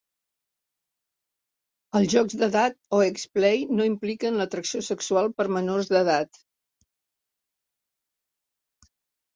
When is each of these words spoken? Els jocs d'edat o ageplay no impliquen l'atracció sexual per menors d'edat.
Els 1.99 2.07
jocs 2.13 2.37
d'edat 2.39 2.79
o 2.99 3.03
ageplay 3.09 3.61
no 3.81 3.87
impliquen 3.91 4.41
l'atracció 4.41 4.83
sexual 4.89 5.31
per 5.41 5.49
menors 5.59 5.93
d'edat. 5.93 6.45